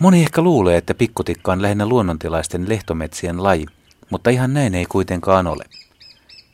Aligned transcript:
Moni 0.00 0.22
ehkä 0.22 0.42
luulee, 0.42 0.76
että 0.76 0.94
pikkutikka 0.94 1.52
on 1.52 1.62
lähinnä 1.62 1.86
luonnontilaisten 1.86 2.68
lehtometsien 2.68 3.42
laji, 3.42 3.66
mutta 4.10 4.30
ihan 4.30 4.54
näin 4.54 4.74
ei 4.74 4.84
kuitenkaan 4.84 5.46
ole. 5.46 5.64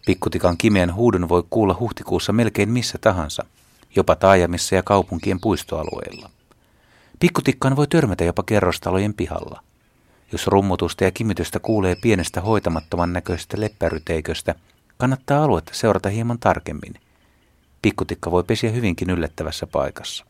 Pikkutikan 0.07 0.57
kimeän 0.57 0.95
huudon 0.95 1.29
voi 1.29 1.45
kuulla 1.51 1.77
huhtikuussa 1.81 2.33
melkein 2.33 2.69
missä 2.69 2.99
tahansa, 3.01 3.45
jopa 3.97 4.17
taajamissa 4.17 4.75
ja 4.75 4.83
kaupunkien 4.83 5.41
puistoalueilla. 5.41 6.31
Pikkutikkaan 7.21 7.77
voi 7.77 7.87
törmätä 7.87 8.25
jopa 8.25 8.43
kerrostalojen 8.43 9.15
pihalla. 9.15 9.63
Jos 10.33 10.47
rummutusta 10.47 11.05
ja 11.05 11.11
kimitystä 11.11 11.61
kuulee 11.61 11.97
pienestä 12.03 12.41
hoitamattoman 12.41 13.13
näköisestä 13.13 13.61
leppäryteiköstä, 13.61 14.55
kannattaa 14.99 15.45
aluetta 15.45 15.75
seurata 15.75 16.09
hieman 16.09 16.39
tarkemmin. 16.39 16.95
Pikkutikka 17.83 18.31
voi 18.31 18.45
pesiä 18.45 18.71
hyvinkin 18.71 19.11
yllättävässä 19.11 19.67
paikassa. 19.67 20.25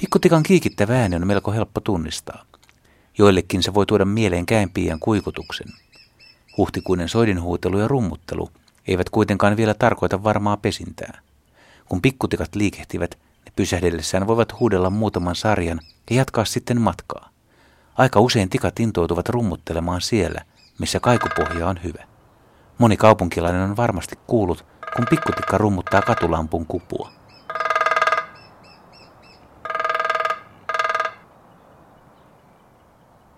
Pikkutikan 0.00 0.42
kiikittävä 0.42 1.00
ääni 1.00 1.16
on 1.16 1.26
melko 1.26 1.52
helppo 1.52 1.80
tunnistaa. 1.80 2.44
Joillekin 3.18 3.62
se 3.62 3.74
voi 3.74 3.86
tuoda 3.86 4.04
mieleen 4.04 4.46
käenpiian 4.46 5.00
kuikutuksen. 5.00 5.66
Huhtikuinen 6.56 7.08
soidinhuutelu 7.08 7.78
ja 7.78 7.88
rummuttelu 7.88 8.50
eivät 8.88 9.10
kuitenkaan 9.10 9.56
vielä 9.56 9.74
tarkoita 9.74 10.24
varmaa 10.24 10.56
pesintää. 10.56 11.20
Kun 11.88 12.02
pikkutikat 12.02 12.54
liikehtivät, 12.54 13.18
ne 13.46 13.52
pysähdellessään 13.56 14.26
voivat 14.26 14.60
huudella 14.60 14.90
muutaman 14.90 15.36
sarjan 15.36 15.80
ja 16.10 16.16
jatkaa 16.16 16.44
sitten 16.44 16.80
matkaa. 16.80 17.28
Aika 17.94 18.20
usein 18.20 18.48
tikat 18.48 18.80
intoutuvat 18.80 19.28
rummuttelemaan 19.28 20.00
siellä, 20.00 20.40
missä 20.78 21.00
kaikupohja 21.00 21.68
on 21.68 21.80
hyvä. 21.84 22.04
Moni 22.78 22.96
kaupunkilainen 22.96 23.62
on 23.62 23.76
varmasti 23.76 24.18
kuullut, 24.26 24.64
kun 24.96 25.06
pikkutikka 25.10 25.58
rummuttaa 25.58 26.02
katulampun 26.02 26.66
kupua. 26.66 27.19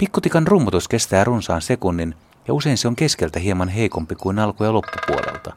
Pikkutikan 0.03 0.47
rummutus 0.47 0.89
kestää 0.89 1.25
runsaan 1.25 1.63
sekunnin 1.63 2.15
ja 2.49 2.55
usein 2.55 2.79
se 2.79 2.89
on 2.89 2.97
keskeltä 2.97 3.39
hieman 3.39 3.69
heikompi 3.69 4.15
kuin 4.15 4.39
alku- 4.39 4.65
ja 4.65 4.73
loppupuolelta. 4.73 5.57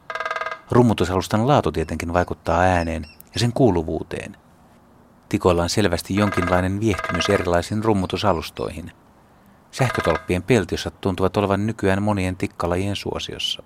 Rummutusalustan 0.71 1.47
laatu 1.47 1.71
tietenkin 1.71 2.13
vaikuttaa 2.13 2.59
ääneen 2.59 3.05
ja 3.33 3.39
sen 3.39 3.53
kuuluvuuteen. 3.53 4.37
Tikoilla 5.29 5.63
on 5.63 5.69
selvästi 5.69 6.15
jonkinlainen 6.15 6.79
viehtymys 6.79 7.29
erilaisiin 7.29 7.83
rummutusalustoihin. 7.83 8.91
Sähkötolppien 9.71 10.43
peltiosat 10.43 11.01
tuntuvat 11.01 11.37
olevan 11.37 11.67
nykyään 11.67 12.03
monien 12.03 12.37
tikkalajien 12.37 12.95
suosiossa. 12.95 13.63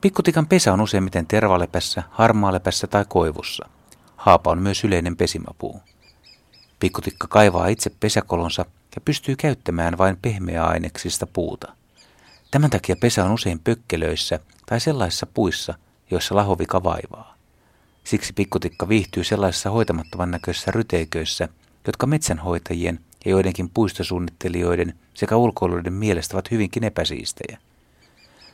Pikkutikan 0.00 0.46
pesä 0.46 0.72
on 0.72 0.80
useimmiten 0.80 1.26
tervalepässä, 1.26 2.02
harmaalepässä 2.10 2.86
tai 2.86 3.04
koivussa. 3.08 3.68
Haapa 4.16 4.50
on 4.50 4.62
myös 4.62 4.84
yleinen 4.84 5.16
pesimapuu. 5.16 5.80
Pikkutikka 6.82 7.26
kaivaa 7.28 7.68
itse 7.68 7.90
pesäkolonsa 8.00 8.64
ja 8.94 9.00
pystyy 9.04 9.36
käyttämään 9.36 9.98
vain 9.98 10.18
pehmeää 10.22 10.66
aineksista 10.66 11.26
puuta. 11.26 11.72
Tämän 12.50 12.70
takia 12.70 12.96
pesä 12.96 13.24
on 13.24 13.30
usein 13.30 13.58
pökkelöissä 13.58 14.40
tai 14.66 14.80
sellaisissa 14.80 15.26
puissa, 15.26 15.74
joissa 16.10 16.36
lahovika 16.36 16.84
vaivaa. 16.84 17.36
Siksi 18.04 18.32
pikkutikka 18.32 18.88
viihtyy 18.88 19.24
sellaisissa 19.24 19.70
hoitamattoman 19.70 20.30
näköisissä 20.30 20.70
ryteiköissä, 20.70 21.48
jotka 21.86 22.06
metsänhoitajien 22.06 23.00
ja 23.24 23.30
joidenkin 23.30 23.70
puistosuunnittelijoiden 23.74 24.94
sekä 25.14 25.36
ulkoilijoiden 25.36 25.92
mielestä 25.92 26.36
ovat 26.36 26.50
hyvinkin 26.50 26.84
epäsiistejä. 26.84 27.58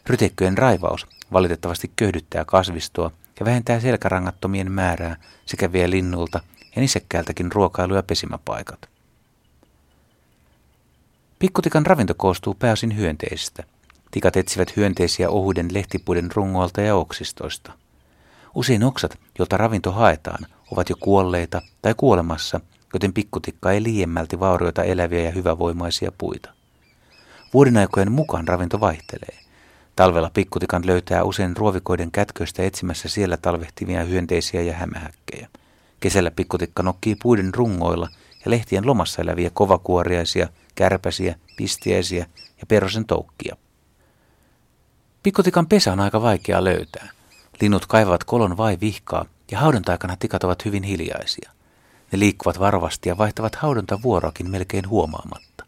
Ryteikköjen 0.07 0.59
raivaus 0.59 1.07
valitettavasti 1.33 1.91
köyhdyttää 1.97 2.45
kasvistoa 2.45 3.11
ja 3.41 3.47
vähentää 3.47 3.81
selkärangattomien 3.81 4.73
määrää 4.73 5.17
sekä 5.47 5.73
vie 5.73 5.91
linnulta 5.91 6.41
ja 6.77 6.83
nisekkäältäkin 6.83 7.53
ruokailu- 7.53 7.95
ja 7.95 8.03
pesimäpaikat. 8.03 8.89
Pikkutikan 11.39 11.87
ravinto 11.87 12.15
koostuu 12.15 12.55
pääosin 12.55 12.97
hyönteisistä. 12.97 13.65
Tikat 14.11 14.37
etsivät 14.37 14.77
hyönteisiä 14.77 15.31
ohuiden 15.31 15.69
lehtipuiden 15.75 16.31
rungoilta 16.35 16.81
ja 16.81 16.97
oksistoista. 16.97 17.73
Usein 18.55 18.85
oksat, 18.85 19.19
joilta 19.39 19.57
ravinto 19.57 19.93
haetaan, 19.93 20.47
ovat 20.73 20.91
jo 20.91 20.97
kuolleita 21.01 21.63
tai 21.83 21.95
kuolemassa, 21.97 22.61
joten 22.93 23.13
pikkutikka 23.13 23.73
ei 23.73 23.83
liiemmälti 23.83 24.41
vaurioita 24.41 24.83
eläviä 24.83 25.23
ja 25.23 25.31
hyvävoimaisia 25.31 26.13
puita. 26.19 26.51
Vuodenaikojen 27.55 28.13
mukaan 28.13 28.49
ravinto 28.49 28.81
vaihtelee. 28.81 29.39
Talvella 29.97 30.31
pikkutikan 30.35 30.87
löytää 30.87 31.25
usein 31.25 31.57
ruovikoiden 31.57 32.11
kätköistä 32.11 32.63
etsimässä 32.63 33.09
siellä 33.09 33.37
talvehtivia 33.37 34.05
hyönteisiä 34.05 34.63
ja 34.63 34.75
hämähäkkejä. 34.75 35.49
Kesällä 36.01 36.31
pikkutikka 36.31 36.83
nokkii 36.83 37.17
puiden 37.23 37.55
rungoilla 37.55 38.09
ja 38.45 38.51
lehtien 38.51 38.87
lomassa 38.87 39.23
eläviä 39.23 39.51
kovakuoriaisia, 39.51 40.49
kärpäsiä, 40.75 41.35
pistiäisiä 41.57 42.27
ja 42.61 42.67
perhosen 42.69 43.05
toukkia. 43.05 43.57
Pikkutikan 45.23 45.67
pesä 45.67 45.93
on 45.93 46.01
aika 46.01 46.23
vaikea 46.23 46.65
löytää. 46.65 47.09
Linnut 47.61 47.87
kaivavat 47.87 48.25
kolon 48.25 48.57
vai 48.57 48.79
vihkaa 48.81 49.25
ja 49.51 49.59
haudontaikana 49.59 50.17
tikat 50.17 50.45
ovat 50.45 50.65
hyvin 50.65 50.83
hiljaisia. 50.83 51.53
Ne 52.13 52.19
liikkuvat 52.19 52.61
varovasti 52.61 53.09
ja 53.09 53.19
vaihtavat 53.19 53.55
haudonta 53.55 54.03
vuoroakin 54.03 54.51
melkein 54.51 54.89
huomaamatta. 54.89 55.65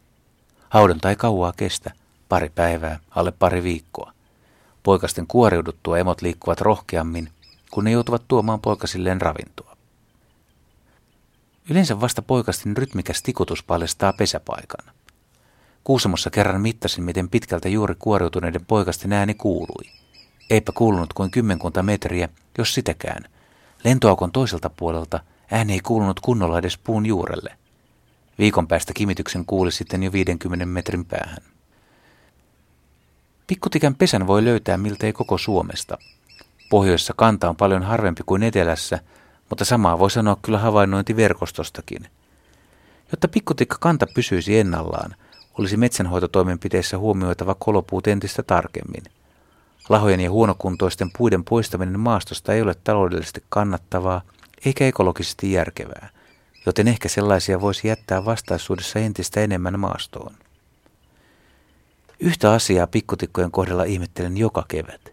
Haudonta 0.69 1.09
ei 1.09 1.15
kauaa 1.15 1.53
kestä, 1.57 1.91
pari 2.29 2.49
päivää, 2.49 2.99
alle 3.09 3.31
pari 3.31 3.63
viikkoa. 3.63 4.13
Poikasten 4.83 5.27
kuoriuduttua 5.27 5.97
emot 5.97 6.21
liikkuvat 6.21 6.61
rohkeammin, 6.61 7.29
kun 7.71 7.83
ne 7.83 7.91
joutuvat 7.91 8.23
tuomaan 8.27 8.61
poikasilleen 8.61 9.21
ravintoa. 9.21 9.70
Yleensä 11.69 12.01
vasta 12.01 12.21
poikasten 12.21 12.77
rytmikäs 12.77 13.23
tikutus 13.23 13.63
paljastaa 13.63 14.13
pesäpaikan. 14.13 14.93
Kuusamossa 15.83 16.29
kerran 16.29 16.61
mittasin, 16.61 17.03
miten 17.03 17.29
pitkältä 17.29 17.69
juuri 17.69 17.95
kuoriutuneiden 17.99 18.65
poikasten 18.65 19.13
ääni 19.13 19.33
kuului. 19.33 19.91
Eipä 20.49 20.71
kuulunut 20.71 21.13
kuin 21.13 21.31
kymmenkunta 21.31 21.83
metriä, 21.83 22.29
jos 22.57 22.73
sitäkään. 22.73 23.23
Lentoaukon 23.83 24.31
toiselta 24.31 24.69
puolelta 24.69 25.19
ääni 25.51 25.73
ei 25.73 25.79
kuulunut 25.79 26.19
kunnolla 26.19 26.59
edes 26.59 26.77
puun 26.77 27.05
juurelle. 27.05 27.57
Viikon 28.39 28.67
päästä 28.67 28.93
kimityksen 28.93 29.45
kuuli 29.45 29.71
sitten 29.71 30.03
jo 30.03 30.11
50 30.11 30.65
metrin 30.65 31.05
päähän. 31.05 31.43
Pikkutikän 33.47 33.95
pesän 33.95 34.27
voi 34.27 34.45
löytää 34.45 34.77
miltei 34.77 35.13
koko 35.13 35.37
Suomesta. 35.37 35.97
Pohjoissa 36.69 37.13
kanta 37.17 37.49
on 37.49 37.55
paljon 37.55 37.83
harvempi 37.83 38.23
kuin 38.25 38.43
etelässä, 38.43 38.99
mutta 39.51 39.65
samaa 39.65 39.99
voi 39.99 40.11
sanoa 40.11 40.37
kyllä 40.41 40.57
havainnointiverkostostakin. 40.59 42.07
Jotta 43.11 43.27
pikkutikka 43.27 43.77
kanta 43.79 44.07
pysyisi 44.13 44.59
ennallaan, 44.59 45.15
olisi 45.59 45.77
metsänhoitotoimenpiteissä 45.77 46.97
huomioitava 46.97 47.55
kolopuut 47.55 48.07
entistä 48.07 48.43
tarkemmin. 48.43 49.03
Lahojen 49.89 50.19
ja 50.19 50.31
huonokuntoisten 50.31 51.11
puiden 51.17 51.43
poistaminen 51.43 51.99
maastosta 51.99 52.53
ei 52.53 52.61
ole 52.61 52.75
taloudellisesti 52.83 53.43
kannattavaa 53.49 54.21
eikä 54.65 54.87
ekologisesti 54.87 55.51
järkevää, 55.51 56.09
joten 56.65 56.87
ehkä 56.87 57.09
sellaisia 57.09 57.61
voisi 57.61 57.87
jättää 57.87 58.25
vastaisuudessa 58.25 58.99
entistä 58.99 59.41
enemmän 59.41 59.79
maastoon. 59.79 60.33
Yhtä 62.19 62.51
asiaa 62.51 62.87
pikkutikkojen 62.87 63.51
kohdalla 63.51 63.83
ihmettelen 63.83 64.37
joka 64.37 64.65
kevät. 64.67 65.10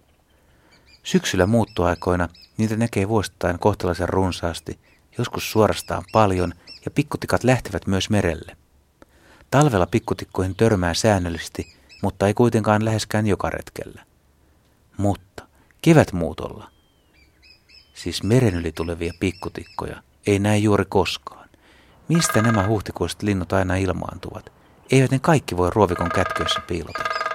Syksyllä 1.09 1.47
muuttoaikoina 1.47 2.29
niitä 2.57 2.77
näkee 2.77 3.09
vuosittain 3.09 3.59
kohtalaisen 3.59 4.09
runsaasti, 4.09 4.79
joskus 5.19 5.51
suorastaan 5.51 6.05
paljon, 6.13 6.53
ja 6.85 6.91
pikkutikat 6.91 7.45
lähtevät 7.45 7.87
myös 7.87 8.11
merelle. 8.11 8.57
Talvella 9.51 9.87
pikkutikkoihin 9.87 10.57
törmää 10.57 10.95
säännöllisesti, 10.95 11.77
mutta 12.03 12.27
ei 12.27 12.35
kuitenkaan 12.35 12.85
läheskään 12.85 13.27
joka 13.27 13.51
retkellä. 13.51 14.05
Mutta 14.97 15.47
kevätmuutolla, 15.83 16.71
siis 17.95 18.23
meren 18.23 18.55
yli 18.55 18.73
tulevia 18.73 19.13
pikkutikkoja, 19.21 20.03
ei 20.27 20.39
näe 20.39 20.59
juuri 20.59 20.85
koskaan. 20.89 21.49
Mistä 22.09 22.43
nämä 22.43 22.67
huhtikuiset 22.67 23.23
linnut 23.23 23.53
aina 23.53 23.77
ilmaantuvat? 23.77 24.53
Eivät 24.91 25.11
ne 25.11 25.19
kaikki 25.19 25.57
voi 25.57 25.71
ruovikon 25.75 26.09
kätköissä 26.09 26.61
piilotella. 26.61 27.28